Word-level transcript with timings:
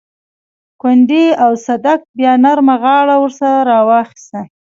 کونډې 0.81 1.25
او 1.43 1.51
صدک 1.65 1.99
بيا 2.17 2.33
نرمه 2.43 2.75
غاړه 2.83 3.15
ورسره 3.19 3.59
راواخيسته. 3.69 4.39